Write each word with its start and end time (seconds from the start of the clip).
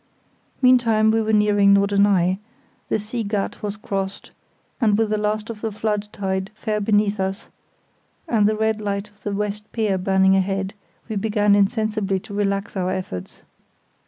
Meantime, 0.63 1.11
we 1.11 1.21
were 1.21 1.31
nearing 1.31 1.73
Norderney; 1.75 2.39
the 2.89 2.97
See 2.97 3.21
Gat 3.21 3.61
was 3.61 3.77
crossed, 3.77 4.31
and 4.81 4.97
with 4.97 5.11
the 5.11 5.17
last 5.19 5.51
of 5.51 5.61
the 5.61 5.71
flood 5.71 6.07
tide 6.11 6.49
fair 6.55 6.81
beneath 6.81 7.19
us, 7.19 7.49
and 8.27 8.47
the 8.47 8.55
red 8.57 8.81
light 8.81 9.11
on 9.11 9.17
the 9.23 9.31
west 9.37 9.71
pier 9.71 9.99
burning 9.99 10.35
ahead, 10.35 10.73
we 11.07 11.15
began 11.15 11.53
insensibly 11.53 12.19
to 12.21 12.33
relax 12.33 12.75
our 12.75 12.89
efforts. 12.89 13.43